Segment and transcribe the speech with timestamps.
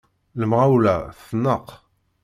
[0.39, 0.95] Lemɣawla
[1.27, 1.67] tneqq.